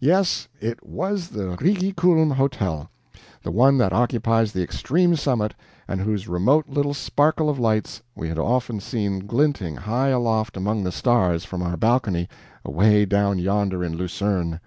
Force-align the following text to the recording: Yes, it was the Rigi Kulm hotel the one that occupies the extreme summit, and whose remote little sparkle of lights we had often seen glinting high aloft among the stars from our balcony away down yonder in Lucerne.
Yes, 0.00 0.48
it 0.58 0.82
was 0.86 1.28
the 1.28 1.54
Rigi 1.60 1.92
Kulm 1.92 2.30
hotel 2.30 2.90
the 3.42 3.50
one 3.50 3.76
that 3.76 3.92
occupies 3.92 4.50
the 4.50 4.62
extreme 4.62 5.16
summit, 5.16 5.54
and 5.86 6.00
whose 6.00 6.28
remote 6.28 6.64
little 6.66 6.94
sparkle 6.94 7.50
of 7.50 7.58
lights 7.58 8.00
we 8.14 8.26
had 8.30 8.38
often 8.38 8.80
seen 8.80 9.26
glinting 9.26 9.76
high 9.76 10.08
aloft 10.08 10.56
among 10.56 10.82
the 10.82 10.92
stars 10.92 11.44
from 11.44 11.60
our 11.62 11.76
balcony 11.76 12.26
away 12.64 13.04
down 13.04 13.38
yonder 13.38 13.84
in 13.84 13.94
Lucerne. 13.98 14.60